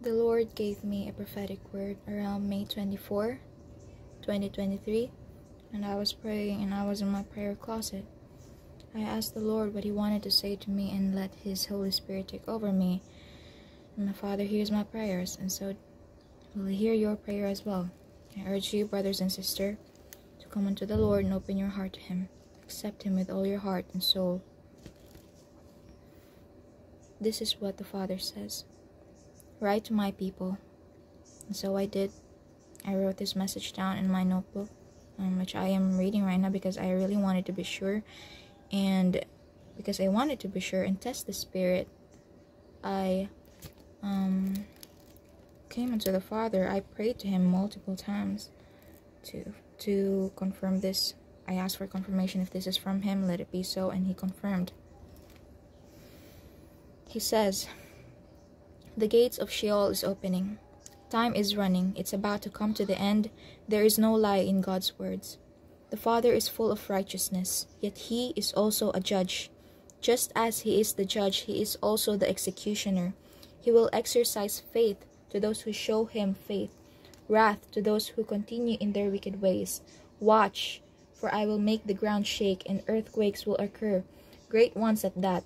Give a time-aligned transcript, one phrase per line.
[0.00, 3.40] The Lord gave me a prophetic word around May 24,
[4.22, 5.10] 2023,
[5.72, 8.04] and I was praying and I was in my prayer closet.
[8.94, 11.90] I asked the Lord what He wanted to say to me and let His Holy
[11.90, 13.02] Spirit take over me.
[13.96, 15.74] And my Father hears my prayers, and so
[16.54, 17.90] will hear your prayer as well.
[18.36, 19.78] I urge you, brothers and sisters,
[20.38, 22.28] to come unto the Lord and open your heart to Him.
[22.62, 24.44] Accept Him with all your heart and soul.
[27.20, 28.64] This is what the Father says
[29.60, 30.58] Write to my people.
[31.46, 32.12] And so I did.
[32.86, 34.68] I wrote this message down in my notebook,
[35.18, 38.02] um, which I am reading right now because I really wanted to be sure.
[38.70, 39.24] And
[39.76, 41.88] because I wanted to be sure and test the Spirit,
[42.84, 43.28] I
[44.02, 44.66] um,
[45.68, 46.68] came unto the Father.
[46.68, 48.50] I prayed to Him multiple times
[49.24, 51.14] to to confirm this.
[51.46, 54.14] I asked for confirmation if this is from Him, let it be so, and He
[54.14, 54.72] confirmed.
[57.08, 57.68] He says,
[58.98, 60.58] the gates of Sheol is opening.
[61.08, 61.94] Time is running.
[61.96, 63.30] It's about to come to the end.
[63.68, 65.38] There is no lie in God's words.
[65.90, 69.50] The Father is full of righteousness, yet he is also a judge.
[70.00, 73.14] Just as he is the judge, he is also the executioner.
[73.60, 76.70] He will exercise faith to those who show him faith,
[77.28, 79.80] wrath to those who continue in their wicked ways.
[80.18, 80.82] Watch,
[81.14, 84.02] for I will make the ground shake, and earthquakes will occur,
[84.48, 85.44] great ones at that.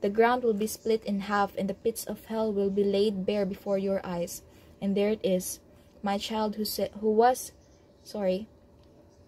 [0.00, 3.26] The ground will be split in half, and the pits of hell will be laid
[3.26, 4.42] bare before your eyes.
[4.80, 5.60] And there it is,
[6.02, 7.52] my child who said, who was,
[8.04, 8.48] sorry,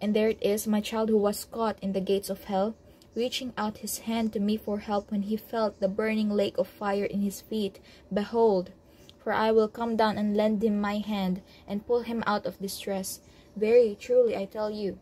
[0.00, 2.74] and there it is, my child who was caught in the gates of hell,
[3.14, 6.68] reaching out his hand to me for help when he felt the burning lake of
[6.68, 7.80] fire in his feet.
[8.12, 8.70] Behold,
[9.18, 12.60] for I will come down and lend him my hand, and pull him out of
[12.60, 13.20] distress.
[13.56, 14.98] Very truly I tell you,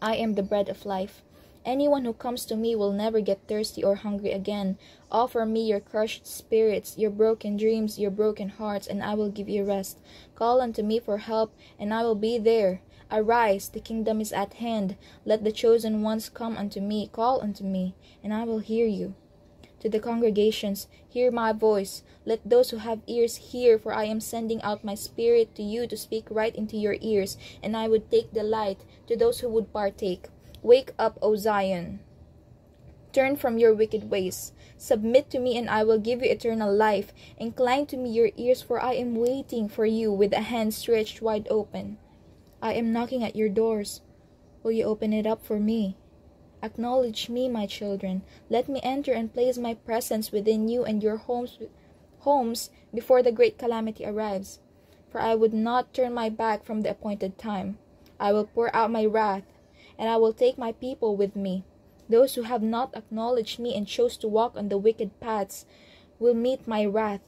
[0.00, 1.22] I am the bread of life.
[1.68, 4.78] Anyone who comes to me will never get thirsty or hungry again.
[5.12, 9.50] Offer me your crushed spirits, your broken dreams, your broken hearts, and I will give
[9.50, 9.98] you rest.
[10.34, 12.80] Call unto me for help, and I will be there.
[13.12, 14.96] Arise, the kingdom is at hand.
[15.26, 17.10] Let the chosen ones come unto me.
[17.12, 17.94] Call unto me,
[18.24, 19.14] and I will hear you.
[19.80, 22.02] To the congregations, hear my voice.
[22.24, 25.86] Let those who have ears hear, for I am sending out my spirit to you
[25.88, 29.70] to speak right into your ears, and I would take delight to those who would
[29.70, 30.28] partake.
[30.68, 32.00] Wake up, O Zion.
[33.14, 34.52] Turn from your wicked ways.
[34.76, 37.10] Submit to me, and I will give you eternal life.
[37.38, 41.22] Incline to me your ears, for I am waiting for you with a hand stretched
[41.22, 41.96] wide open.
[42.60, 44.02] I am knocking at your doors.
[44.62, 45.96] Will you open it up for me?
[46.62, 48.20] Acknowledge me, my children.
[48.50, 51.58] Let me enter and place my presence within you and your homes,
[52.18, 54.58] homes before the great calamity arrives.
[55.08, 57.78] For I would not turn my back from the appointed time.
[58.20, 59.44] I will pour out my wrath
[59.98, 61.64] and I will take my people with me.
[62.08, 65.66] Those who have not acknowledged me and chose to walk on the wicked paths
[66.18, 67.20] will meet my wrath.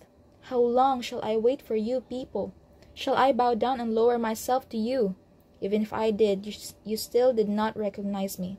[0.43, 2.55] How long shall I wait for you, people?
[2.95, 5.17] Shall I bow down and lower myself to you?
[5.61, 6.55] Even if I did, you,
[6.85, 8.59] you still did not recognize me.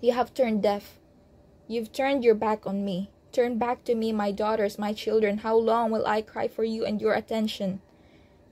[0.00, 0.98] You have turned deaf.
[1.66, 3.10] You've turned your back on me.
[3.32, 5.38] Turn back to me, my daughters, my children.
[5.38, 7.80] How long will I cry for you and your attention?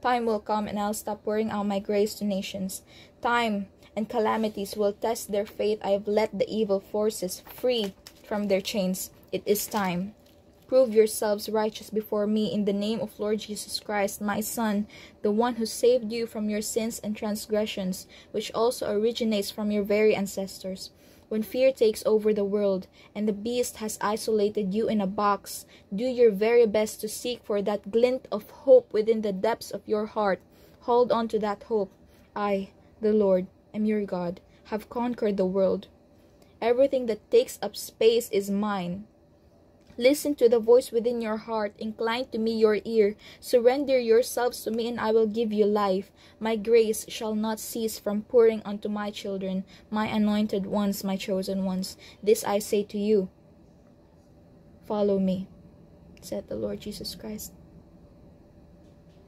[0.01, 2.83] Time will come and I'll stop pouring out my grace to nations.
[3.21, 5.79] Time and calamities will test their faith.
[5.83, 7.95] I have let the evil forces free
[8.27, 9.11] from their chains.
[9.33, 10.15] It is time.
[10.69, 14.87] Prove yourselves righteous before me in the name of Lord Jesus Christ, my Son,
[15.23, 19.83] the one who saved you from your sins and transgressions, which also originates from your
[19.83, 20.91] very ancestors.
[21.29, 25.67] When fear takes over the world and the beast has isolated you in a box,
[25.95, 29.83] do your very best to seek for that glint of hope within the depths of
[29.87, 30.41] your heart.
[30.83, 31.93] Hold on to that hope.
[32.35, 32.71] I,
[33.01, 35.89] the Lord, am your God, have conquered the world.
[36.61, 39.05] Everything that takes up space is mine.
[40.01, 41.75] Listen to the voice within your heart.
[41.79, 43.17] Incline to me your ear.
[43.39, 46.11] Surrender yourselves to me, and I will give you life.
[46.41, 51.65] My grace shall not cease from pouring unto my children, my anointed ones, my chosen
[51.65, 51.99] ones.
[52.23, 53.29] This I say to you
[54.87, 55.49] Follow me,
[56.23, 57.53] said the Lord Jesus Christ.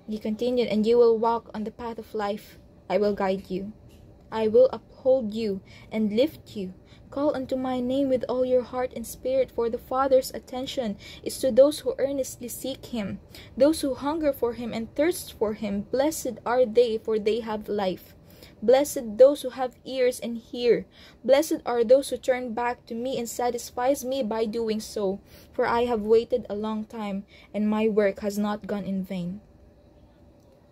[0.08, 2.58] He continued, And you will walk on the path of life.
[2.88, 3.72] I will guide you.
[4.32, 5.60] I will uphold you
[5.92, 6.72] and lift you.
[7.10, 11.36] Call unto my name with all your heart and spirit, for the Father's attention is
[11.40, 13.20] to those who earnestly seek him,
[13.54, 15.82] those who hunger for him and thirst for him.
[15.92, 18.16] Blessed are they, for they have life.
[18.62, 20.86] Blessed those who have ears and hear.
[21.22, 25.20] Blessed are those who turn back to me and satisfies me by doing so.
[25.52, 29.42] For I have waited a long time, and my work has not gone in vain.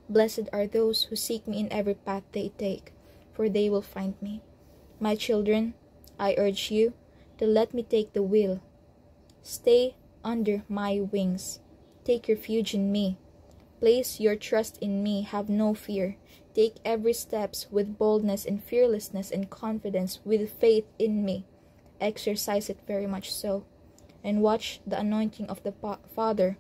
[0.09, 2.95] Blessed are those who seek me in every path they take
[3.41, 4.43] for they will find me.
[5.01, 5.73] My children,
[6.19, 6.93] I urge you
[7.39, 8.61] to let me take the wheel.
[9.43, 11.59] Stay under my wings.
[12.05, 13.17] Take refuge in me.
[13.79, 16.19] Place your trust in me, have no fear.
[16.55, 21.47] Take every steps with boldness and fearlessness and confidence, with faith in me.
[21.99, 23.65] Exercise it very much so.
[24.23, 25.73] And watch the anointing of the
[26.15, 26.59] Father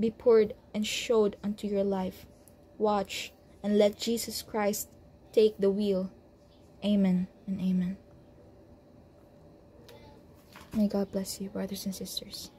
[0.00, 2.26] be poured and showed unto your life.
[2.76, 3.32] Watch
[3.62, 4.88] and let Jesus Christ
[5.32, 6.10] take the wheel.
[6.84, 7.96] Amen and amen.
[10.72, 12.50] May God bless you, brothers and sisters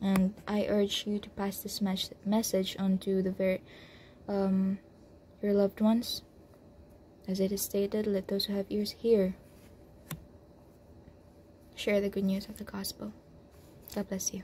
[0.00, 3.60] and I urge you to pass this mes- message on to the very
[4.28, 4.78] um,
[5.42, 6.22] your loved ones.
[7.28, 9.36] As it is stated, let those who have ears hear.
[11.74, 13.12] Share the good news of the gospel.
[13.94, 14.42] God bless you.